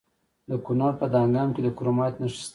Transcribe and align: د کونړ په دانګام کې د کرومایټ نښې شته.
د 0.49 0.51
کونړ 0.65 0.91
په 0.99 1.05
دانګام 1.13 1.49
کې 1.55 1.61
د 1.63 1.69
کرومایټ 1.77 2.15
نښې 2.21 2.37
شته. 2.41 2.49